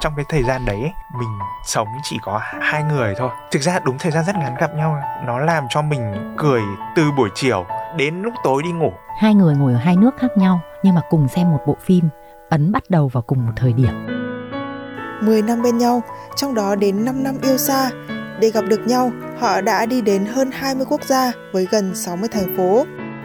[0.00, 3.98] trong cái thời gian đấy mình sống chỉ có hai người thôi thực ra đúng
[3.98, 6.62] thời gian rất ngắn gặp nhau nó làm cho mình cười
[6.96, 7.66] từ buổi chiều
[7.96, 11.00] đến lúc tối đi ngủ hai người ngồi ở hai nước khác nhau nhưng mà
[11.10, 12.08] cùng xem một bộ phim
[12.48, 14.06] ấn bắt đầu vào cùng một thời điểm
[15.20, 16.02] 10 năm bên nhau,
[16.36, 17.90] trong đó đến 5 năm yêu xa.
[18.40, 22.28] Để gặp được nhau, họ đã đi đến hơn 20 quốc gia với gần 60
[22.32, 22.84] thành phố.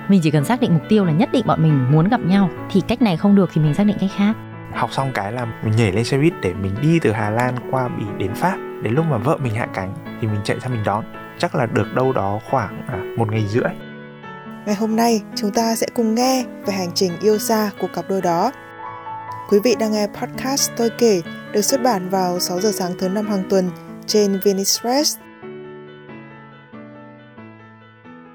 [0.10, 2.50] mình chỉ cần xác định mục tiêu là nhất định bọn mình muốn gặp nhau
[2.72, 4.34] thì cách này không được thì mình xác định cách khác
[4.72, 7.56] học xong cái là mình nhảy lên xe buýt để mình đi từ Hà Lan
[7.72, 10.70] qua Bỉ đến Pháp đến lúc mà vợ mình hạ cánh thì mình chạy ra
[10.70, 11.06] mình đón
[11.38, 13.72] chắc là được đâu đó khoảng à, một ngày rưỡi
[14.66, 18.06] Ngày hôm nay, chúng ta sẽ cùng nghe về hành trình yêu xa của cặp
[18.10, 18.52] đôi đó.
[19.50, 21.22] Quý vị đang nghe podcast Tôi kể
[21.54, 23.70] được xuất bản vào 6 giờ sáng thứ năm hàng tuần
[24.06, 25.18] trên Vinexpress.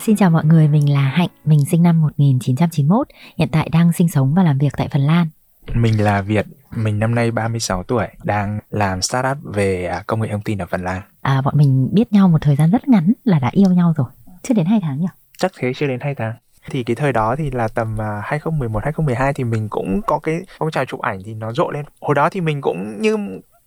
[0.00, 4.08] Xin chào mọi người, mình là Hạnh, mình sinh năm 1991, hiện tại đang sinh
[4.08, 5.28] sống và làm việc tại Phần Lan.
[5.74, 10.28] Mình là Việt mình năm nay 36 tuổi đang làm startup về à, công nghệ
[10.32, 11.02] thông tin ở Phần Lan.
[11.20, 14.06] À, bọn mình biết nhau một thời gian rất ngắn là đã yêu nhau rồi,
[14.42, 15.06] chưa đến 2 tháng nhỉ?
[15.38, 16.32] chắc thế chưa đến 2 tháng.
[16.70, 20.40] Thì cái thời đó thì là tầm à, 2011 2012 thì mình cũng có cái
[20.58, 21.84] phong trào chụp ảnh thì nó rộ lên.
[22.00, 23.16] Hồi đó thì mình cũng như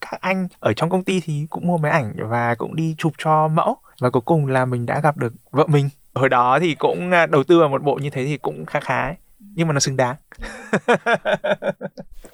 [0.02, 3.14] các anh ở trong công ty thì cũng mua máy ảnh và cũng đi chụp
[3.18, 3.78] cho mẫu.
[4.02, 5.90] Và cuối cùng là mình đã gặp được vợ mình.
[6.16, 8.80] Hồi đó thì cũng à, đầu tư vào một bộ như thế thì cũng khá
[8.80, 9.16] khá ấy.
[9.55, 10.16] Nhưng mà nó xứng đáng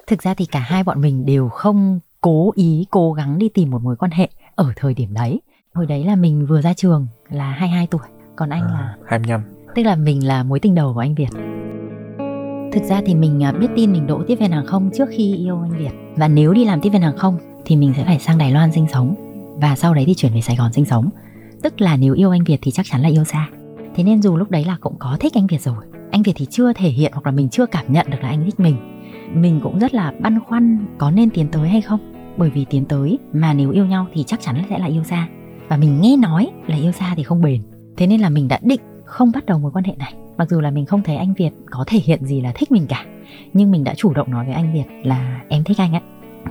[0.08, 3.70] Thực ra thì cả hai bọn mình đều không cố ý cố gắng đi tìm
[3.70, 5.42] một mối quan hệ ở thời điểm đấy.
[5.74, 8.02] Hồi đấy là mình vừa ra trường là 22 tuổi,
[8.36, 9.42] còn anh là à, 25
[9.76, 11.30] tức là mình là mối tình đầu của anh Việt.
[12.74, 15.36] Thực ra thì mình à, biết tin mình đỗ tiếp viên hàng không trước khi
[15.36, 18.20] yêu anh Việt và nếu đi làm tiếp viên hàng không thì mình sẽ phải
[18.20, 19.16] sang Đài Loan sinh sống
[19.62, 21.10] và sau đấy thì chuyển về Sài Gòn sinh sống.
[21.64, 23.50] Tức là nếu yêu anh Việt thì chắc chắn là yêu xa.
[23.96, 26.46] Thế nên dù lúc đấy là cũng có thích anh Việt rồi, anh Việt thì
[26.50, 28.76] chưa thể hiện hoặc là mình chưa cảm nhận được là anh thích mình.
[29.34, 32.00] Mình cũng rất là băn khoăn có nên tiến tới hay không.
[32.38, 35.28] Bởi vì tiến tới mà nếu yêu nhau thì chắc chắn sẽ là yêu xa.
[35.68, 37.62] Và mình nghe nói là yêu xa thì không bền.
[37.98, 40.14] Thế nên là mình đã định không bắt đầu mối quan hệ này.
[40.38, 42.88] Mặc dù là mình không thấy anh Việt có thể hiện gì là thích mình
[42.88, 43.06] cả.
[43.54, 46.02] Nhưng mình đã chủ động nói với anh Việt là em thích anh ấy.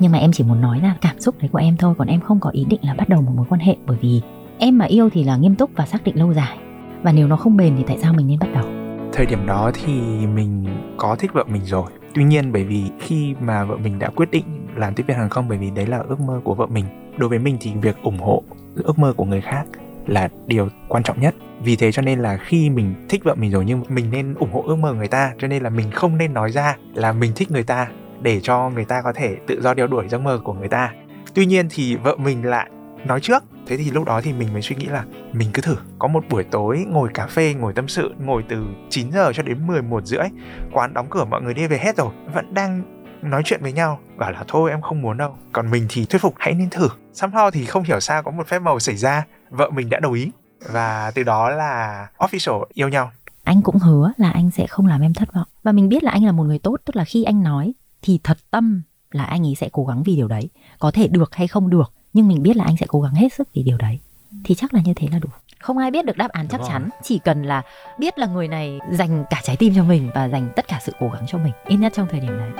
[0.00, 2.20] Nhưng mà em chỉ muốn nói là cảm xúc đấy của em thôi, Còn em
[2.20, 4.20] không có ý định là bắt đầu một mối quan hệ, Bởi vì
[4.58, 6.58] em mà yêu thì là nghiêm túc và xác định lâu dài
[7.02, 8.83] Và nếu nó không bền thì tại sao mình nên bắt đầu
[9.14, 9.92] thời điểm đó thì
[10.34, 10.66] mình
[10.96, 11.90] có thích vợ mình rồi.
[12.14, 14.44] Tuy nhiên bởi vì khi mà vợ mình đã quyết định
[14.76, 16.84] làm tiếp viên hàng không, bởi vì đấy là ước mơ của vợ mình,
[17.16, 18.42] đối với mình thì việc ủng hộ
[18.74, 19.64] ước mơ của người khác
[20.06, 21.34] là điều quan trọng nhất.
[21.60, 24.52] Vì thế cho nên là khi mình thích vợ mình rồi nhưng mình nên ủng
[24.52, 27.32] hộ ước mơ người ta, cho nên là mình không nên nói ra là mình
[27.36, 27.88] thích người ta
[28.20, 30.92] để cho người ta có thể tự do đeo đuổi giấc mơ của người ta.
[31.34, 32.70] Tuy nhiên thì vợ mình lại
[33.06, 33.44] nói trước.
[33.66, 35.76] Thế thì lúc đó thì mình mới suy nghĩ là mình cứ thử.
[35.98, 39.42] Có một buổi tối ngồi cà phê, ngồi tâm sự, ngồi từ 9 giờ cho
[39.42, 40.24] đến 11 rưỡi.
[40.72, 42.12] Quán đóng cửa, mọi người đi về hết rồi.
[42.34, 42.82] Vẫn đang
[43.22, 43.98] nói chuyện với nhau.
[44.16, 45.36] Bảo là thôi, em không muốn đâu.
[45.52, 46.88] Còn mình thì thuyết phục, hãy nên thử.
[47.12, 49.26] Somehow thì không hiểu sao có một phép màu xảy ra.
[49.50, 50.30] Vợ mình đã đồng ý.
[50.72, 53.10] Và từ đó là official yêu nhau.
[53.44, 55.48] Anh cũng hứa là anh sẽ không làm em thất vọng.
[55.62, 58.20] Và mình biết là anh là một người tốt, Tức là khi anh nói thì
[58.24, 60.50] thật tâm là anh ấy sẽ cố gắng vì điều đấy.
[60.78, 63.32] Có thể được hay không được nhưng mình biết là anh sẽ cố gắng hết
[63.32, 63.98] sức vì điều đấy.
[64.44, 65.28] Thì chắc là như thế là đủ.
[65.60, 66.88] Không ai biết được đáp án chắc Đúng chắn.
[67.02, 67.62] chỉ cần là
[67.98, 70.92] biết là người này dành cả trái tim cho mình và dành tất cả sự
[71.00, 72.50] cố gắng cho mình ít nhất trong thời điểm đấy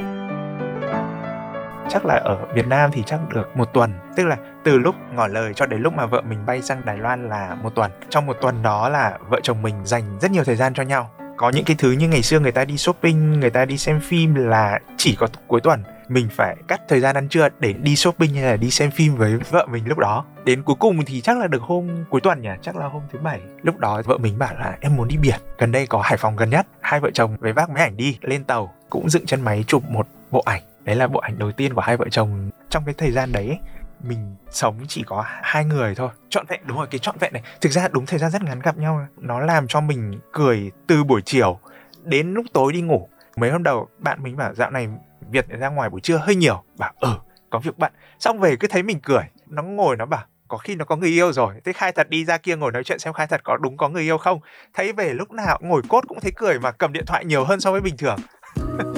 [1.88, 3.92] chắc là ở Việt Nam thì chắc được một tuần.
[4.16, 6.96] Tức là từ lúc ngỏ lời cho đến lúc mà vợ mình bay sang Đài
[6.96, 7.90] Loan là một tuần.
[8.10, 11.10] Trong một tuần đó là vợ chồng mình dành rất nhiều thời gian cho nhau.
[11.36, 14.00] Có những cái thứ như ngày xưa người ta đi shopping người ta đi xem
[14.00, 17.96] phim là chỉ có cuối tuần mình phải cắt thời gian ăn trưa để đi
[17.96, 20.24] shopping hay là đi xem phim với vợ mình lúc đó.
[20.44, 22.48] Đến cuối cùng thì chắc là được hôm cuối tuần nhỉ?
[22.62, 23.40] Chắc là hôm thứ bảy.
[23.62, 25.40] Lúc đó vợ mình bảo là em muốn đi biển.
[25.58, 26.66] Gần đây có hải phòng gần nhất.
[26.80, 29.82] Hai vợ chồng với vác máy ảnh đi lên tàu, cũng dựng chân máy chụp
[29.90, 30.62] một bộ ảnh.
[30.84, 32.50] Đấy là bộ ảnh đầu tiên của hai vợ chồng.
[32.70, 33.58] Trong cái thời gian đấy,
[34.02, 36.08] mình sống chỉ có hai người thôi.
[36.28, 37.42] Trọn vẹn, đúng rồi, cái trọn vẹn này.
[37.60, 39.06] Thực ra đúng thời gian rất ngắn gặp nhau.
[39.16, 41.58] Nó làm cho mình cười từ buổi chiều
[42.02, 43.08] đến lúc tối đi ngủ.
[43.36, 44.88] Mấy hôm đầu bạn mình bảo dạo này
[45.30, 46.62] việt ra ngoài buổi trưa hơi nhiều.
[46.78, 47.14] Bảo ừ
[47.50, 47.92] có việc bận.
[48.18, 49.22] Xong về cứ thấy mình cười.
[49.46, 51.54] Nó ngồi nó bảo có khi nó có người yêu rồi.
[51.64, 53.88] Thế khai thật đi ra kia ngồi nói chuyện xem khai thật có đúng có
[53.88, 54.40] người yêu không.
[54.74, 57.60] Thấy về lúc nào ngồi cốt cũng thấy cười mà cầm điện thoại nhiều hơn
[57.60, 58.16] so với bình thường.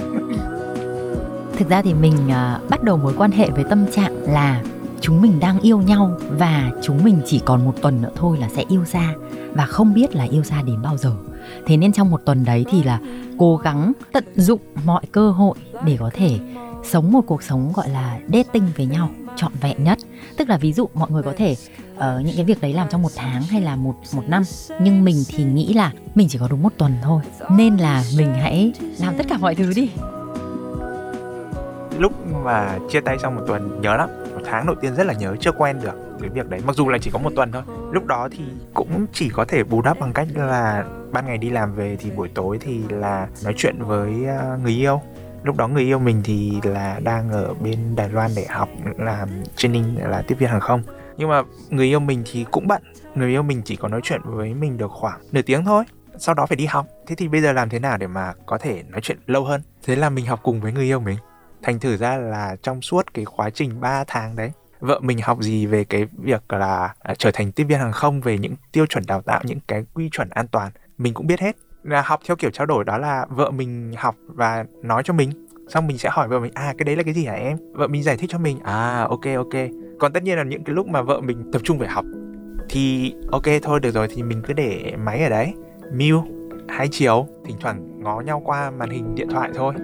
[1.59, 4.63] Thực ra thì mình uh, bắt đầu mối quan hệ với tâm trạng là
[5.01, 8.49] chúng mình đang yêu nhau và chúng mình chỉ còn một tuần nữa thôi là
[8.49, 9.15] sẽ yêu xa
[9.55, 11.13] và không biết là yêu xa đến bao giờ.
[11.67, 13.01] Thế nên trong một tuần đấy thì là
[13.39, 16.39] cố gắng tận dụng mọi cơ hội để có thể
[16.85, 19.99] sống một cuộc sống gọi là dating với nhau, trọn vẹn nhất.
[20.37, 21.57] Tức là ví dụ mọi người có thể
[21.97, 24.43] ở những cái việc đấy làm trong một tháng hay là một một năm.
[24.81, 27.23] Nhưng mình thì nghĩ là mình chỉ có đúng một tuần thôi.
[27.51, 29.91] Nên là mình hãy làm tất cả mọi thứ đi.
[31.99, 32.13] Lúc
[32.45, 34.09] mà chia tay sau một tuần, nhớ lắm.
[34.35, 36.61] Một tháng đầu tiên rất là nhớ, chưa quen được cái việc đấy.
[36.67, 37.63] Mặc dù là chỉ có một tuần thôi.
[37.93, 38.45] Lúc đó thì
[38.75, 40.85] cũng chỉ có thể bù đắp bằng cách là
[41.17, 44.73] ban ngày đi làm về thì buổi tối thì là nói chuyện với ờ, người
[44.73, 45.01] yêu.
[45.43, 48.69] Lúc đó người yêu mình thì là đang ở bên Đài Loan để học,
[48.99, 50.83] làm training, là tiếp viên hàng không.
[51.17, 52.83] Nhưng mà người yêu mình thì cũng bận.
[53.15, 55.85] Người yêu mình chỉ có nói chuyện với mình được khoảng nửa tiếng thôi.
[56.19, 56.87] Sau đó phải đi học.
[57.07, 59.63] Thế thì bây giờ làm thế nào để mà có thể nói chuyện lâu hơn?
[59.85, 61.19] Thế là mình học cùng với người yêu mình.
[61.63, 65.39] Thành thử ra là trong suốt cái quá trình 3 tháng đấy, vợ mình học
[65.43, 68.87] gì về cái việc là ờ, trở thành tiếp viên hàng không, về những tiêu
[68.87, 71.57] chuẩn đào tạo, những cái quy chuẩn an toàn mình cũng biết hết.
[71.83, 75.31] Là học theo kiểu trao đổi đó là vợ mình học và nói cho mình.
[75.69, 77.59] Xong mình sẽ hỏi vợ mình à cái đấy là cái gì hả em?
[77.73, 78.59] Vợ mình giải thích cho mình.
[78.63, 79.55] À ok ok.
[79.99, 82.05] Còn tất nhiên là những cái lúc mà vợ mình tập trung phải học
[82.69, 85.53] thì ok thôi được rồi thì mình cứ để máy ở đấy.
[85.93, 86.31] Mute
[86.69, 89.75] hai chiều thỉnh thoảng ngó nhau qua màn hình điện thoại thôi.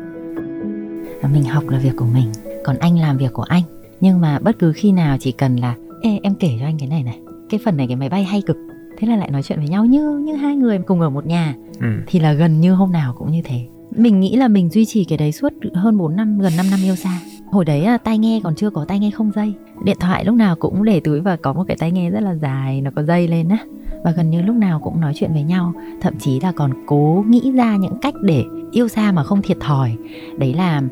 [1.33, 2.33] Mình học là việc của mình
[2.65, 3.63] còn anh làm việc của anh.
[4.01, 6.89] Nhưng mà bất cứ khi nào chỉ cần là Ê, em kể cho anh cái
[6.89, 7.21] này này
[7.51, 8.57] cái phần này cái máy bay hay cực
[9.03, 11.55] thế là lại nói chuyện với nhau như như hai người cùng ở một nhà.
[11.81, 11.87] Ừ.
[12.07, 13.67] thì là gần như hôm nào cũng như thế.
[13.97, 16.81] Mình nghĩ là mình duy trì cái đấy suốt hơn 4 năm gần 5 năm
[16.85, 17.21] yêu xa.
[17.51, 19.55] Hồi đấy là tai nghe còn chưa có tai nghe không dây.
[19.85, 22.35] Điện thoại lúc nào cũng để túi và có một cái tai nghe rất là
[22.35, 23.59] dài nó có dây lên á.
[24.05, 25.73] Và gần như lúc nào cũng nói chuyện với nhau.
[26.01, 29.57] Thậm chí là còn cố nghĩ ra những cách để yêu xa mà không thiệt
[29.61, 29.97] thòi.
[30.39, 30.83] Đấy là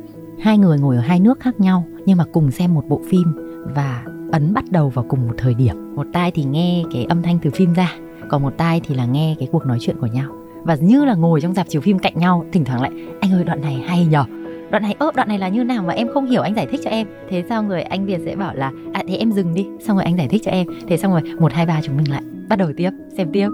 [0.41, 3.33] hai người ngồi ở hai nước khác nhau nhưng mà cùng xem một bộ phim.
[3.75, 5.97] Và ấn bắt đầu vào cùng một thời điểm.
[5.97, 7.95] Một tai thì nghe cái âm thanh từ phim ra,
[8.29, 10.33] còn một tai thì là nghe cái cuộc nói chuyện của nhau.
[10.63, 12.91] Và như là ngồi trong dạp chiếu phim cạnh nhau, thỉnh thoảng lại,
[13.21, 14.25] anh ơi, đoạn này hay nhở
[14.71, 16.81] đoạn này ớp đoạn này là như nào mà em không hiểu, anh giải thích
[16.85, 17.07] cho em.
[17.31, 19.67] Thế sao người anh việt sẽ bảo là à thế em dừng đi.
[19.81, 20.67] Xong rồi anh giải thích cho em.
[20.89, 23.49] Thế xong rồi một, hai, ba chúng mình lại bắt đầu tiếp, xem tiếp.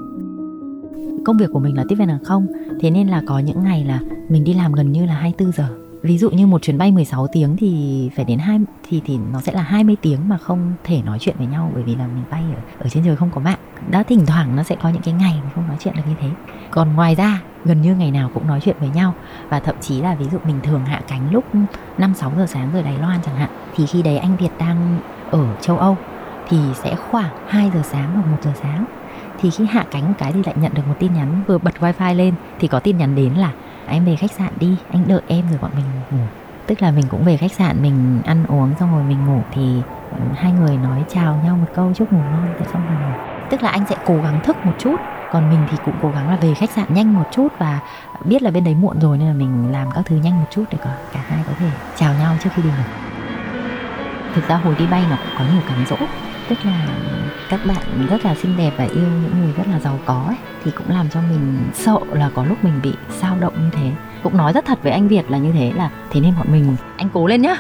[1.25, 2.47] Công việc của mình là tiếp viên hàng không,
[2.81, 5.69] thế nên là có những ngày là mình đi làm gần như là 24 giờ
[6.03, 9.41] ví dụ như một chuyến bay 16 tiếng thì phải đến hai, thì thì nó
[9.41, 12.25] sẽ là 20 tiếng mà không thể nói chuyện với nhau bởi vì là mình
[12.31, 13.59] bay ở ở trên trời không có mạng.
[13.91, 16.15] đã thỉnh thoảng nó sẽ có những cái ngày mình không nói chuyện được như
[16.21, 16.29] thế.
[16.71, 19.15] Còn ngoài ra, gần như ngày nào cũng nói chuyện với nhau
[19.49, 21.45] và thậm chí là ví dụ mình thường hạ cánh lúc
[21.99, 24.99] 5 6 giờ sáng rồi Đài Loan chẳng hạn, thì khi đấy anh Việt đang
[25.31, 25.97] ở châu Âu
[26.49, 28.85] thì sẽ khoảng 2 giờ sáng hoặc 1 giờ sáng
[29.41, 31.75] thì khi hạ cánh một cái thì lại nhận được một tin nhắn vừa bật
[31.81, 33.53] wifi lên, thì có tin nhắn đến là
[33.87, 36.27] anh về khách sạn đi, anh đợi em rồi bọn mình ngủ.
[36.67, 39.83] Tức là mình cũng về khách sạn, mình ăn uống xong rồi mình ngủ thì
[40.11, 43.15] ừ, hai người nói chào nhau một câu chúc ngủ ngon rồi xong rồi ngủ.
[43.51, 44.97] Tức là anh sẽ cố gắng thức một chút,
[45.33, 47.81] còn mình thì cũng cố gắng là về khách sạn nhanh một chút và
[48.25, 50.65] biết là bên đấy muộn rồi nên là mình làm các thứ nhanh một chút
[50.71, 52.85] để có cả hai có thể chào nhau trước khi đi ngủ.
[54.35, 55.97] Thực ra hồi đi bay nó cũng có nhiều cám dỗ
[56.49, 56.87] tức là
[57.51, 60.37] các bạn rất là xinh đẹp và yêu những người rất là giàu có ấy,
[60.65, 63.93] thì cũng làm cho mình sợ là có lúc mình bị sao động như thế.
[64.23, 66.77] Cũng nói rất thật với anh Việt là như thế là thế nên bọn mình
[66.97, 67.57] anh cố lên nhá.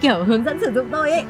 [0.00, 1.24] Kiểu hướng dẫn sử dụng tôi ấy.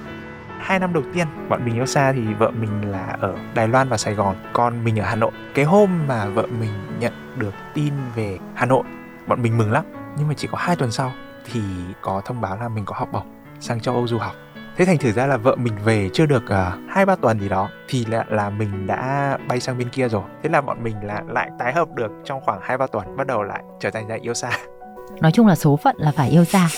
[0.59, 3.89] Hai năm đầu tiên bọn mình yêu xa thì vợ mình là ở Đài Loan
[3.89, 5.33] và Sài Gòn còn mình ở Hà Nội.
[5.55, 6.71] Cái hôm mà vợ mình
[7.01, 8.85] nhận được tin về Hà Nội
[9.27, 9.85] bọn mình mừng lắm.
[10.19, 11.13] Nhưng mà chỉ có hai tuần sau
[11.53, 11.61] thì
[12.01, 13.27] có thông báo là mình có học bổng
[13.61, 14.33] sang châu Âu du học
[14.77, 17.41] thế thành thử ra là vợ mình về chưa được ờ, hai uh, ba tuần
[17.41, 20.23] gì đó thì là là mình đã bay sang bên kia rồi.
[20.43, 23.27] Thế là bọn mình là lại tái hợp được trong khoảng hai ba tuần bắt
[23.27, 24.51] đầu lại trở thành ra yêu xa.
[25.21, 26.69] Nói chung là số phận là phải yêu xa.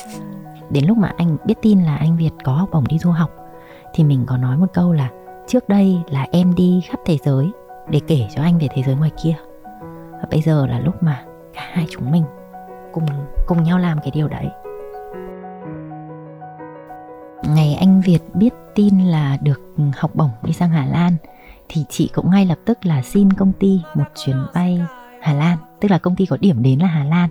[0.70, 3.30] Đến lúc mà anh biết tin là anh Việt có học bổng đi du học
[3.94, 5.08] thì mình có nói một câu là
[5.46, 7.50] trước đây là em đi khắp thế giới
[7.90, 9.34] để kể cho anh về thế giới ngoài kia.
[10.12, 11.24] Và bây giờ là lúc mà
[11.54, 12.24] cả hai chúng mình
[12.92, 13.06] cùng
[13.46, 14.46] cùng nhau làm cái điều đấy
[17.54, 19.60] ngày anh Việt biết tin là được
[19.96, 21.16] học bổng đi sang Hà Lan,
[21.68, 24.80] thì chị cũng ngay lập tức là xin công ty một chuyến bay
[25.22, 27.28] Hà Lan, tức là công ty có điểm đến là Hà Lan.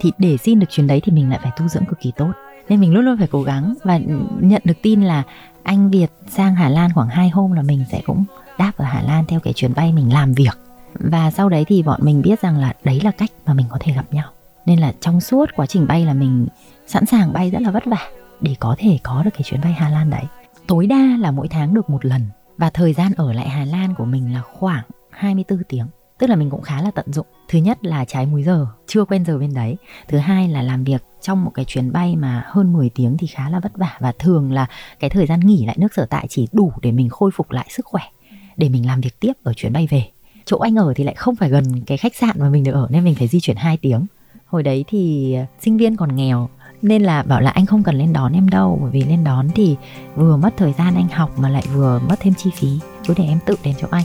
[0.00, 2.32] Thì để xin được chuyến đấy thì mình lại phải tu dưỡng cực kỳ tốt.
[2.68, 4.00] Nên mình luôn luôn phải cố gắng và
[4.40, 5.22] nhận được tin là
[5.62, 8.24] anh Việt sang Hà Lan khoảng 2 hôm là mình sẽ cũng
[8.58, 10.58] đáp ở Hà Lan theo cái chuyến bay mình làm việc.
[10.94, 13.76] Và sau đấy thì bọn mình biết rằng là đấy là cách mà mình có
[13.80, 14.28] thể gặp nhau.
[14.66, 16.46] Nên là trong suốt quá trình bay là mình
[16.86, 18.08] sẵn sàng bay rất là vất vả
[18.42, 20.24] để có thể có được cái chuyến bay Hà Lan đấy.
[20.66, 23.94] Tối đa là mỗi tháng được một lần và thời gian ở lại Hà Lan
[23.94, 25.86] của mình là khoảng 24 tiếng.
[26.18, 27.26] Tức là mình cũng khá là tận dụng.
[27.48, 29.76] Thứ nhất là trái múi giờ, chưa quen giờ bên đấy.
[30.08, 33.26] Thứ hai là làm việc trong một cái chuyến bay mà hơn 10 tiếng thì
[33.26, 34.66] khá là vất vả và thường là
[35.00, 37.66] cái thời gian nghỉ lại nước sở tại chỉ đủ để mình khôi phục lại
[37.70, 38.02] sức khỏe
[38.56, 40.08] để mình làm việc tiếp ở chuyến bay về.
[40.44, 42.86] Chỗ anh ở thì lại không phải gần cái khách sạn mà mình được ở
[42.90, 44.06] nên mình phải di chuyển 2 tiếng.
[44.46, 46.48] Hồi đấy thì sinh viên còn nghèo
[46.82, 49.48] nên là bảo là anh không cần lên đón em đâu bởi vì lên đón
[49.54, 49.76] thì
[50.14, 52.68] vừa mất thời gian anh học mà lại vừa mất thêm chi phí.
[53.06, 54.04] Cứ để em tự đến chỗ anh.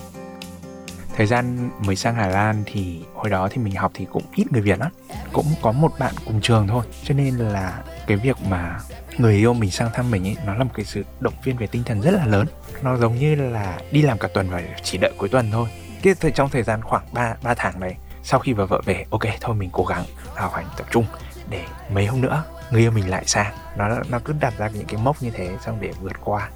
[1.16, 4.52] Thời gian mới sang Hà Lan thì hồi đó thì mình học thì cũng ít
[4.52, 4.92] người Việt lắm.
[5.34, 6.86] Cũng có một bạn cùng trường thôi.
[7.04, 8.80] Cho nên là cái việc mà
[9.18, 11.68] người yêu mình sang thăm mình ấy nó là một cái sự động viên về
[11.68, 12.48] tinh thần rất là lớn.
[12.82, 15.70] Nó giống như là đi làm cả tuần và chỉ đợi cuối tuần thôi.
[16.02, 19.06] Cái thời trong thời gian khoảng 3, 3 tháng đấy sau khi vợ vợ về
[19.10, 20.04] ok thôi mình cố gắng
[20.36, 21.06] học hành tập trung
[21.50, 24.86] để mấy hôm nữa người yêu mình lại sang nó nó cứ đặt ra những
[24.86, 26.50] cái mốc như thế xong để vượt qua.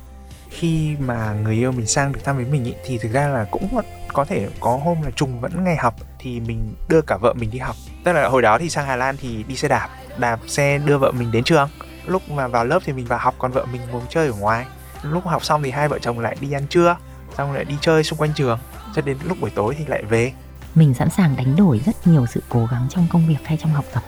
[0.49, 3.45] Khi mà người yêu mình sang được thăm với mình ý, thì thực ra là
[3.51, 3.81] cũng
[4.13, 7.51] có thể có hôm là trùng vẫn ngày học thì mình đưa cả vợ mình
[7.51, 7.75] đi học.
[8.03, 9.89] Tức là hồi đó thì sang Hà Lan thì đi xe đạp.
[10.17, 11.69] Đạp xe đưa vợ mình đến trường.
[12.05, 14.65] Lúc mà vào lớp thì mình vào học còn vợ mình ngồi chơi ở ngoài.
[15.03, 16.97] Lúc học xong thì hai vợ chồng lại đi ăn trưa
[17.37, 18.59] xong lại đi chơi xung quanh trường.
[18.95, 20.31] Cho đến lúc buổi tối thì lại về.
[20.75, 23.71] Mình sẵn sàng đánh đổi rất nhiều sự cố gắng trong công việc hay trong
[23.71, 24.03] học tập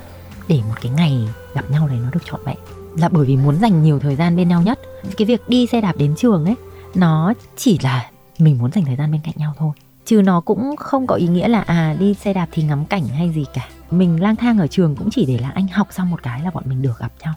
[0.48, 2.58] để một cái ngày gặp nhau này nó được trọn vẹn.
[2.98, 4.80] Là bởi vì muốn dành nhiều thời gian bên nhau nhất.
[5.18, 6.56] Cái việc đi xe đạp đến trường ấy,
[6.96, 8.10] nó chỉ là
[8.40, 9.72] mình muốn dành thời gian bên cạnh nhau thôi.
[10.06, 13.08] Chứ nó cũng không có ý nghĩa là à đi xe đạp thì ngắm cảnh
[13.08, 13.68] hay gì cả.
[13.92, 16.52] Mình lang thang ở trường cũng chỉ để là anh học xong một cái là
[16.52, 17.34] bọn mình được gặp nhau.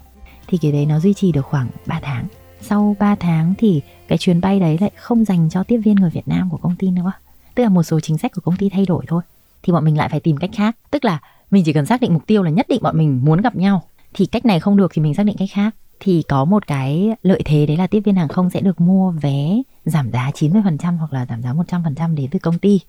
[0.47, 2.25] Thì cái đấy nó duy trì được khoảng 3 tháng.
[2.61, 6.11] Sau 3 tháng thì cái chuyến bay đấy lại không dành cho tiếp viên người
[6.11, 7.13] Việt Nam của công ty nữa.
[7.55, 9.23] Tức là một số chính sách của công ty thay đổi thôi.
[9.63, 10.77] Thì bọn mình lại phải tìm cách khác.
[10.91, 11.19] Tức là
[11.51, 13.83] mình chỉ cần xác định mục tiêu là nhất định bọn mình muốn gặp nhau.
[14.15, 15.75] Thì cách này không được thì mình xác định cách khác.
[16.01, 19.11] Thì có một cái lợi thế đấy là tiếp viên hàng không sẽ được mua
[19.11, 22.81] vé giảm giá 90% hoặc là giảm giá 100% đến từ công ty.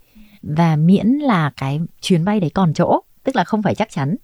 [0.42, 4.16] Và miễn là cái chuyến bay đấy còn chỗ, tức là không phải chắc chắn,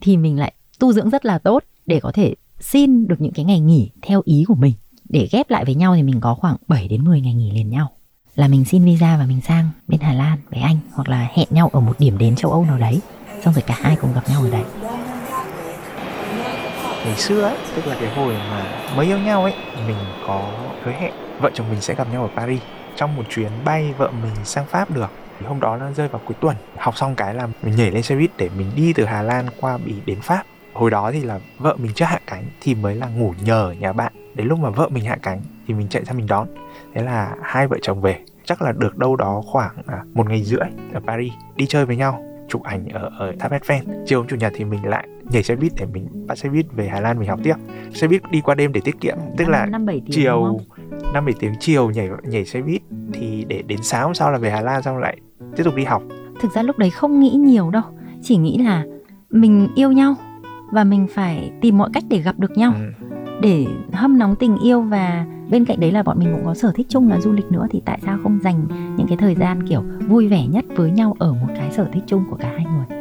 [0.00, 3.44] thì mình lại tu dưỡng rất là tốt để có thể xin được những cái
[3.44, 4.72] ngày nghỉ theo ý của mình.
[5.08, 7.70] Để ghép lại với nhau thì mình có khoảng 7 đến 10 ngày nghỉ liền
[7.70, 7.90] nhau.
[8.34, 11.48] Là mình xin visa và mình sang bên Hà Lan với anh, hoặc là hẹn
[11.50, 13.00] nhau ở một điểm đến châu Âu nào đấy
[13.44, 14.64] xong rồi cả hai cùng gặp nhau ở đấy
[17.04, 18.64] ngày xưa ấy tức là cái hồi mà
[18.96, 19.54] mới yêu nhau ấy,
[19.86, 19.96] mình
[20.26, 20.50] có
[20.82, 22.60] hứa hẹn vợ chồng mình sẽ gặp nhau ở Paris.
[22.96, 25.10] Trong một chuyến bay vợ mình sang Pháp được
[25.44, 26.56] hôm đó nó rơi vào cuối tuần.
[26.76, 29.46] Học xong cái là mình nhảy lên xe buýt để mình đi từ Hà Lan
[29.60, 30.42] qua Bỉ đến Pháp.
[30.72, 33.72] Hồi đó thì là vợ mình chưa hạ cánh thì mới là ngủ nhờ ở
[33.72, 34.12] nhà bạn.
[34.34, 36.48] Đến lúc mà vợ mình hạ cánh thì mình chạy ra mình đón.
[36.94, 38.24] Thế là hai vợ chồng về.
[38.44, 41.96] Chắc là được đâu đó khoảng à, một ngày rưỡi ở Paris, đi chơi với
[41.96, 43.80] nhau chụp ảnh ở, ở tháp Eiffel.
[44.06, 46.66] Chiều hôm chủ nhật thì mình lại nhảy xe buýt để mình bắt xe buýt
[46.72, 47.54] về Hà Lan mình học tiếp.
[47.94, 50.58] Xe buýt đi qua đêm để tiết kiệm tức là 5, 7 tiếng chiều
[51.14, 52.82] năm bảy tiếng chiều nhảy nhảy xe buýt
[53.12, 55.16] thì để đến sáng hôm sau là về Hà Lan xong lại
[55.56, 56.02] tiếp tục đi học.
[56.40, 57.82] Thực ra lúc đấy không nghĩ nhiều đâu
[58.22, 58.84] chỉ nghĩ là
[59.30, 60.14] mình yêu nhau
[60.72, 62.72] và mình phải tìm mọi cách để gặp được nhau.
[62.76, 63.06] Ừ.
[63.42, 66.72] để hâm nóng tình yêu và bên cạnh đấy là bọn mình cũng có sở
[66.74, 68.66] thích chung là du lịch nữa, thì tại sao không dành
[68.96, 72.02] những cái thời gian, kiểu, vui vẻ nhất với nhau ở một cái sở thích
[72.06, 72.98] chung của cả hai người?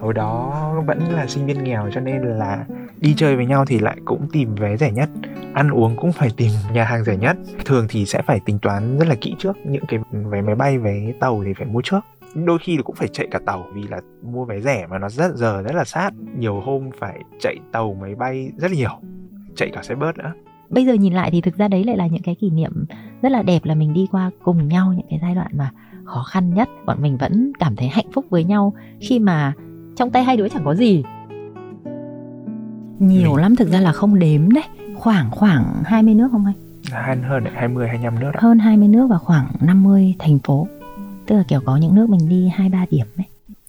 [0.00, 2.64] Hồi đó vẫn là sinh viên nghèo cho nên là
[3.00, 5.08] đi chơi với nhau thì lại cũng tìm vé rẻ nhất,
[5.54, 7.36] ăn uống cũng phải tìm nhà hàng rẻ nhất.
[7.64, 10.78] Thường thì sẽ phải tính toán rất là kỹ trước, những cái vé máy bay,
[10.78, 12.00] vé tàu thì phải mua trước.
[12.34, 15.34] Đôi khi cũng phải chạy cả tàu vì là mua vé rẻ mà nó rất,
[15.34, 16.10] giờ rất là sát.
[16.38, 19.00] Nhiều hôm phải chạy tàu máy bay rất là nhiều,
[19.56, 20.32] chạy cả xe bớt nữa
[20.74, 22.84] bây giờ nhìn lại thì thực ra đấy lại là những cái kỷ niệm
[23.22, 25.70] rất là đẹp là mình đi qua cùng nhau những cái giai đoạn mà
[26.04, 26.68] khó khăn nhất.
[26.86, 29.52] Bọn mình vẫn cảm thấy hạnh phúc với nhau khi mà
[29.96, 31.04] trong tay hai đứa chẳng có gì.
[32.98, 34.64] Nhiều lắm thực ra là không đếm đấy.
[34.96, 36.54] Khoảng khoảng 20 nước không anh?
[37.06, 38.40] Hơn hơn 20 25 nước đó.
[38.42, 40.68] hơn 20 nước và khoảng 50 thành phố.
[41.26, 43.26] Tức là kiểu có những nước mình đi hai ba điểm ấy.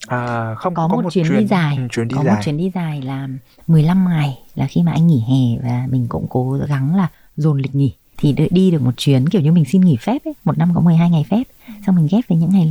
[0.08, 2.36] À, không có, có một, một chuyến, chuyến đi dài, chuyến đi có dài.
[2.36, 3.28] một chuyến đi dài là
[3.68, 7.08] 15 ngày là khi mà anh nghỉ hè và mình cũng cố gắng là
[7.38, 10.34] dồn lịch nghỉ thì đi được một chuyến kiểu như mình xin nghỉ phép ấy,
[10.44, 11.44] một năm có 12 ngày phép,
[11.86, 12.66] xong mình ghép với những ngày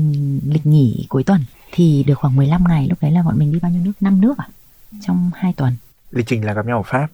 [0.49, 3.59] lịch nghỉ cuối tuần thì được khoảng 15 ngày, lúc đấy là bọn mình đi
[3.63, 3.93] bao nhiêu nước?
[4.01, 4.49] 5 nước à?
[5.01, 5.77] Trong 2 tuần.
[6.11, 7.09] Lịch trình là gặp nhau ở Pháp,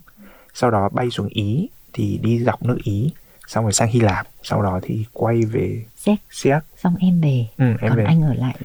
[0.55, 3.11] sau đó bay xuống Ý thì đi dọc nước Ý,
[3.47, 6.19] xong rồi sang Hy Lạp, sau đó thì quay về Séc.
[6.31, 6.63] Séc.
[6.83, 7.47] Xong em về.
[7.59, 8.05] Ừ, em còn về.
[8.05, 8.57] anh ở lại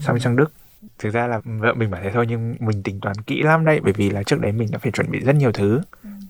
[0.00, 0.52] xong rồi sang Đức
[1.00, 3.80] thực ra là vợ mình bảo thế thôi nhưng mình tính toán kỹ lắm đấy
[3.82, 5.80] bởi vì là trước đấy mình đã phải chuẩn bị rất nhiều thứ.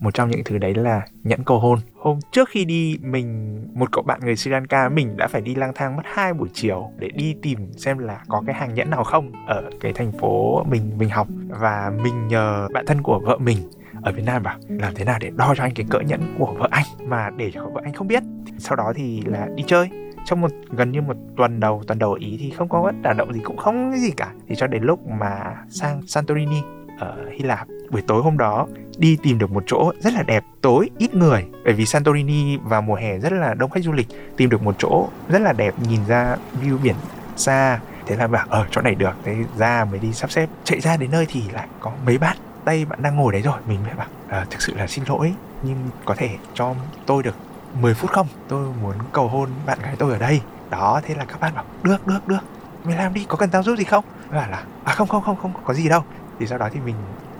[0.01, 1.79] Một trong những thứ đấy là nhẫn cầu hôn.
[1.97, 5.55] Hôm trước khi đi mình một cậu bạn người Sri Lanka mình đã phải đi
[5.55, 8.91] lang thang mất hai buổi chiều để đi tìm xem là có cái hàng nhẫn
[8.91, 11.29] nào không ở cái thành phố mình mình học.
[11.49, 13.59] Và mình nhờ bạn thân của vợ mình
[14.03, 16.55] ở Việt Nam bảo làm thế nào để đo cho anh cái cỡ nhẫn của
[16.59, 18.23] vợ anh mà để cho vợ anh không biết?
[18.59, 19.89] Sau đó thì là đi chơi
[20.31, 23.13] trong một gần như một tuần đầu tuần đầu ý thì không có bất đả
[23.13, 24.33] động gì cũng không cái gì cả.
[24.49, 26.63] Thì cho đến lúc mà sang Santorini
[26.99, 28.67] ở Hy Lạp buổi tối hôm đó
[28.99, 31.47] đi tìm được một chỗ rất là đẹp tối ít người.
[31.65, 34.07] Bởi vì Santorini vào mùa hè rất là đông khách du lịch
[34.37, 36.95] tìm được một chỗ rất là đẹp nhìn ra view biển
[37.37, 37.81] xa.
[38.07, 39.15] Thế là bảo ở chỗ này được.
[39.25, 40.49] Thế ra mới đi sắp xếp.
[40.65, 43.61] Chạy ra đến nơi thì lại có mấy bạn tay bạn đang ngồi đấy rồi.
[43.69, 45.33] Mình mới bảo à, thực sự là xin lỗi
[45.63, 46.75] nhưng có thể cho
[47.07, 47.35] tôi được
[47.75, 48.27] 10 phút không?
[48.49, 50.41] Tôi muốn cầu hôn bạn gái tôi ở đây.
[50.71, 52.39] Đó, thế là các bạn bảo, được được được.
[52.85, 54.05] Mày làm đi, có cần tao giúp gì không?
[54.31, 56.05] Bảo là à không không không không, có gì đâu.
[56.39, 56.95] Thì sau đó thì mình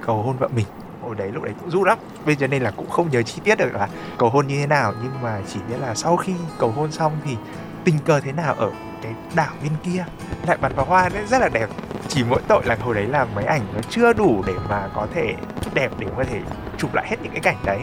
[0.07, 0.67] cầu hôn vợ mình.
[1.03, 1.99] Hồi đấy, lúc đấy cũng rút lắm.
[2.27, 4.67] Bây giờ nên là cũng không nhớ chi tiết được là cầu hôn như thế
[4.67, 4.93] nào.
[5.03, 7.37] Nhưng mà chỉ biết là sau khi cầu hôn xong thì
[7.85, 8.71] tình cờ thế nào ở
[9.03, 10.05] cái đảo bên kia.
[10.47, 11.69] Lại bắn pháo hoa đấy, rất là đẹp.
[12.09, 15.07] Chỉ mỗi tội là hồi đấy là máy ảnh nó chưa đủ để mà có
[15.15, 15.35] thể
[15.75, 16.41] đẹp để có thể
[16.79, 17.81] chụp lại hết những cái cảnh đấy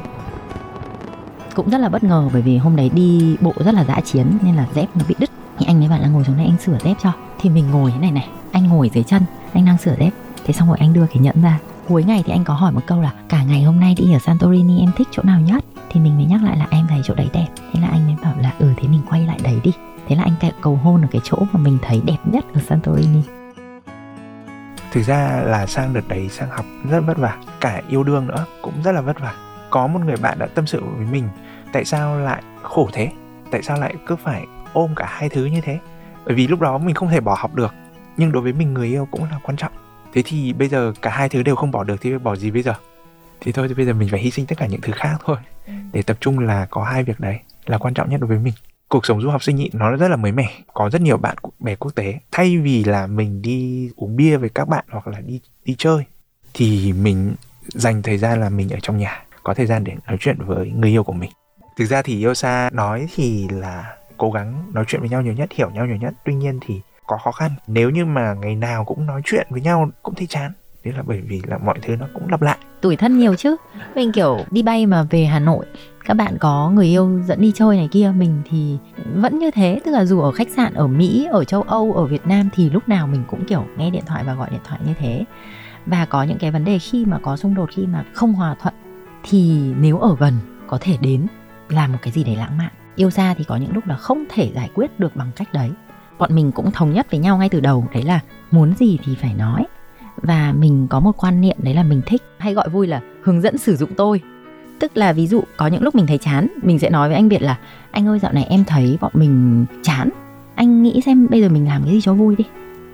[1.57, 4.37] cũng rất là bất ngờ bởi vì hôm đấy đi bộ rất là dã chiến
[4.41, 5.29] nên là dép nó bị đứt.
[5.57, 7.11] Thì anh ấy bảo là ngồi xuống đây anh sửa dép cho.
[7.39, 9.23] Thì mình ngồi thế này này, anh ngồi dưới chân,
[9.53, 10.09] anh đang sửa dép.
[10.45, 11.59] Thế xong rồi anh đưa cái nhẫn ra.
[11.87, 14.19] Cuối ngày thì anh có hỏi một câu là, cả ngày hôm nay đi ở
[14.19, 15.63] Santorini em thích chỗ nào nhất?
[15.89, 17.47] Thì mình mới nhắc lại là, em thấy chỗ đấy đẹp.
[17.73, 19.71] Thế là anh mới bảo là ừ thế mình quay lại đấy đi.
[20.07, 23.21] Thế là anh cầu hôn ở cái chỗ mà mình thấy đẹp nhất ở Santorini.
[24.91, 27.37] Thực ra là sang đợt đấy sang học rất vất vả.
[27.61, 29.33] Cả yêu đương nữa cũng rất là vất vả.
[29.69, 31.29] Có một người bạn đã tâm sự với mình
[31.71, 33.11] tại sao lại khổ thế?
[33.51, 35.79] Tại sao lại cứ phải ôm cả hai thứ như thế?
[36.25, 37.73] Bởi vì lúc đó mình không thể bỏ học được
[38.17, 39.71] nhưng đối với mình người yêu cũng là quan trọng.
[40.13, 42.61] Thế thì bây giờ cả hai thứ đều không bỏ được thì bỏ gì bây
[42.61, 42.73] giờ?
[43.41, 45.37] Thì thôi thì bây giờ mình phải hy sinh tất cả những thứ khác thôi
[45.67, 45.73] ừ.
[45.93, 48.53] để tập trung là có hai việc đấy là quan trọng nhất đối với mình.
[48.89, 51.35] Cuộc sống du học sinh nhị nó rất là mới mẻ có rất nhiều bạn
[51.59, 52.19] bè quốc tế.
[52.31, 56.03] Thay vì là mình đi uống bia với các bạn hoặc là đi đi chơi
[56.53, 57.35] thì mình
[57.67, 60.69] dành thời gian là mình ở trong nhà có thời gian để nói chuyện với
[60.69, 61.31] người yêu của mình
[61.77, 65.33] thực ra thì yêu xa nói thì là cố gắng nói chuyện với nhau nhiều
[65.33, 66.13] nhất, hiểu nhau nhiều nhất.
[66.25, 67.51] Tuy nhiên thì có khó khăn.
[67.67, 70.51] Nếu như mà ngày nào cũng nói chuyện với nhau cũng thấy chán.
[70.83, 72.57] Đấy là bởi vì là mọi thứ nó cũng lặp lại.
[72.81, 73.55] Tuổi thân nhiều chứ.
[73.95, 75.65] Mình kiểu đi bay mà về hà nội,
[76.05, 78.77] các bạn có người yêu dẫn đi chơi này kia, mình thì
[79.15, 79.81] vẫn như thế.
[79.85, 82.69] Tức là dù ở khách sạn ở mỹ, ở châu âu, ở việt nam thì
[82.69, 85.23] lúc nào mình cũng kiểu nghe điện thoại và gọi điện thoại như thế.
[85.85, 88.55] Và có những cái vấn đề khi mà có xung đột, khi mà không hòa
[88.61, 88.73] thuận,
[89.23, 90.33] thì nếu ở gần
[90.67, 91.27] có thể đến
[91.69, 92.71] làm một cái gì để lãng mạn.
[92.95, 95.71] Yêu xa thì có những lúc là không thể giải quyết được bằng cách đấy.
[96.17, 98.19] Bọn mình cũng thống nhất với nhau ngay từ đầu, đấy là
[98.51, 99.65] muốn gì thì phải nói.
[100.17, 103.41] Và mình có một quan niệm đấy là mình thích, hay gọi vui là hướng
[103.41, 104.21] dẫn sử dụng tôi.
[104.79, 107.29] Tức là ví dụ có những lúc mình thấy chán, mình sẽ nói với anh
[107.29, 107.57] việt là,
[107.91, 110.09] anh ơi, dạo này em thấy bọn mình chán.
[110.55, 112.43] Anh nghĩ xem bây giờ mình làm cái gì cho vui đi.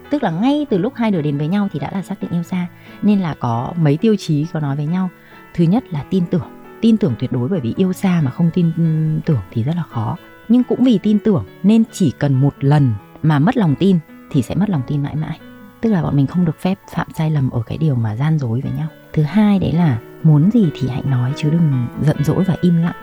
[0.09, 2.31] Tức là ngay từ lúc hai đứa đến với nhau thì đã là xác định
[2.31, 2.67] yêu xa
[3.01, 5.09] nên là có mấy tiêu chí có nói với nhau.
[5.53, 8.49] Thứ nhất là tin tưởng tin tưởng tuyệt đối bởi vì yêu xa mà không
[8.53, 8.83] tin ừ,
[9.25, 10.17] tưởng thì rất là khó.
[10.49, 13.97] Nhưng cũng vì tin tưởng nên chỉ cần một lần mà mất lòng tin
[14.31, 15.39] thì sẽ mất lòng tin mãi mãi.
[15.81, 18.39] Tức là bọn mình không được phép phạm sai lầm ở cái điều mà gian
[18.39, 18.87] dối với nhau.
[19.13, 22.77] Thứ hai đấy là muốn gì thì hãy nói chứ đừng giận dỗi và im
[22.77, 22.95] lặng.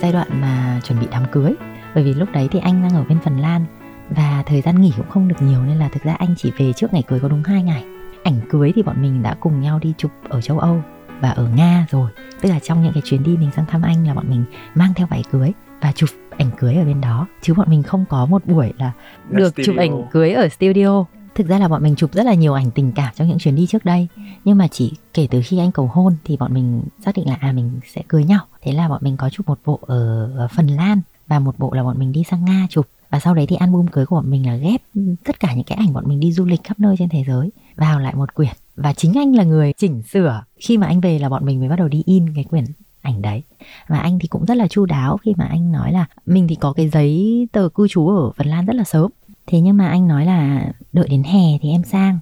[0.00, 1.52] Giai đoạn mà chuẩn bị đám cưới,
[1.94, 3.64] bởi vì lúc đấy thì anh đang ở bên phần lan
[4.10, 6.72] và thời gian nghỉ cũng không được nhiều nên là thực ra anh chỉ về
[6.72, 7.84] trước ngày cưới có đúng hai ngày.
[8.22, 10.82] Ảnh cưới thì bọn mình đã cùng nhau đi chụp ở châu âu
[11.20, 12.10] và ở nga rồi.
[12.40, 14.94] Tức là trong những cái chuyến đi mình sang thăm anh là bọn mình mang
[14.94, 17.26] theo váy cưới và chụp ảnh cưới ở bên đó.
[17.42, 18.92] Chứ bọn mình không có một buổi là
[19.30, 21.04] được chụp ảnh cưới ở studio.
[21.34, 23.56] Thực ra là bọn mình chụp rất là nhiều ảnh tình cảm trong những chuyến
[23.56, 24.08] đi trước đây.
[24.44, 27.36] Nhưng mà chỉ kể từ khi anh cầu hôn thì bọn mình xác định là
[27.40, 28.40] à mình sẽ cưới nhau.
[28.62, 31.82] Thế là bọn mình có chụp một bộ ở phần lan và một bộ là
[31.82, 32.86] bọn mình đi sang nga chụp.
[33.10, 34.82] Và sau đấy thì album cưới của bọn mình là ghép
[35.24, 37.50] tất cả những cái ảnh bọn mình đi du lịch khắp nơi trên thế giới
[37.76, 41.18] vào lại một quyển và chính anh là người chỉnh sửa khi mà anh về
[41.18, 42.64] là bọn mình mới bắt đầu đi in cái quyển
[43.02, 43.42] ảnh đấy.
[43.88, 46.54] Và anh thì cũng rất là chu đáo khi mà anh nói là mình thì
[46.54, 49.10] có cái giấy tờ cư trú ở Phần Lan rất là sớm.
[49.46, 52.18] Thế nhưng mà anh nói là đợi đến hè thì em sang.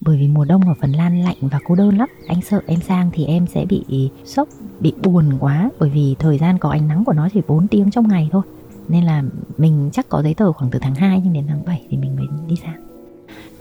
[0.00, 2.08] Bởi vì mùa đông ở Phần Lan lạnh và cô đơn lắm.
[2.28, 4.48] Anh sợ em sang thì em sẽ bị sốc,
[4.80, 5.70] bị buồn quá.
[5.78, 8.42] Bởi vì thời gian có ánh nắng của nó chỉ 4 tiếng trong ngày thôi.
[8.88, 9.22] Nên là
[9.58, 12.16] mình chắc có giấy tờ khoảng từ tháng 2 nhưng đến tháng 7 thì mình
[12.16, 12.95] mới đi sang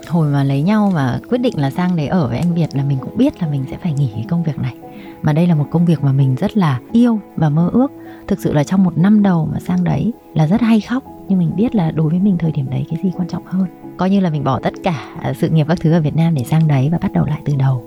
[0.07, 2.83] hồi mà lấy nhau và quyết định là sang đấy ở với anh Việt là
[2.83, 4.75] mình cũng biết là mình sẽ phải nghỉ cái công việc này.
[5.21, 7.91] Mà đây là một công việc mà mình rất là yêu và mơ ước.
[8.27, 11.39] Thực sự là trong một năm đầu mà sang đấy là rất hay khóc nhưng
[11.39, 13.65] mình biết là đối với mình thời điểm đấy cái gì quan trọng hơn.
[13.97, 16.35] Coi như là mình bỏ tất cả à, sự nghiệp các thứ ở Việt Nam
[16.35, 17.83] để sang đấy và bắt đầu lại từ đầu.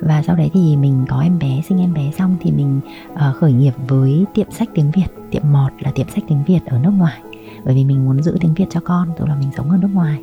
[0.00, 2.80] Và sau đấy thì mình có em bé sinh em bé xong thì mình
[3.12, 5.06] uh, khởi nghiệp với tiệm sách tiếng Việt.
[5.30, 7.20] Tiệm mọt là tiệm sách tiếng Việt ở nước ngoài.
[7.64, 9.90] Bởi vì mình muốn giữ tiếng Việt cho con tức là mình sống ở nước
[9.92, 10.18] ngoài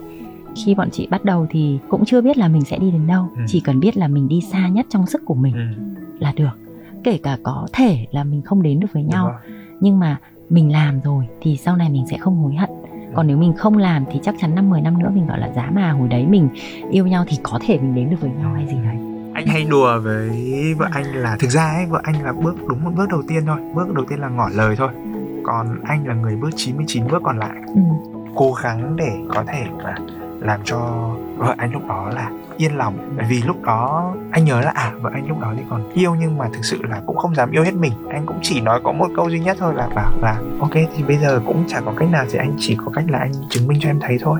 [0.65, 3.29] khi bọn chị bắt đầu thì cũng chưa biết là mình sẽ đi đến đâu.
[3.35, 3.41] Ừ.
[3.47, 5.95] chỉ cần biết là mình đi xa nhất trong sức của mình ừ.
[6.19, 6.59] là được.
[7.03, 9.39] Kể cả có thể là mình không đến được với nhau
[9.79, 10.17] nhưng mà
[10.49, 12.69] mình làm rồi thì sau này mình sẽ không hối hận.
[13.15, 15.49] Còn nếu mình không làm thì chắc chắn năm 10 năm nữa mình gọi là
[15.55, 16.49] giá mà hồi đấy mình
[16.91, 18.97] yêu nhau thì có thể mình đến được với nhau hay gì đấy.
[19.33, 20.29] Anh hay đùa với
[20.77, 23.43] vợ anh là thực ra ấy vợ anh là bước đúng một bước đầu tiên
[23.45, 23.57] thôi.
[23.75, 24.89] Bước đầu tiên là ngỏ lời thôi.
[25.43, 27.55] Còn anh là người bước 99 bước còn lại.
[27.75, 27.81] Ừ.
[28.35, 29.95] cố gắng để có thể mà
[30.39, 32.97] làm cho vợ anh lúc đó là yên lòng.
[33.17, 36.15] Bởi vì lúc đó anh nhớ là à vợ anh lúc đó thì còn yêu
[36.19, 37.93] nhưng mà thực sự là cũng không dám yêu hết mình.
[38.09, 41.03] Anh cũng chỉ nói có một câu duy nhất thôi là bảo là, ok, thì
[41.07, 43.67] bây giờ cũng chẳng có cách nào thì anh chỉ có cách là anh chứng
[43.67, 44.39] minh cho em thấy thôi.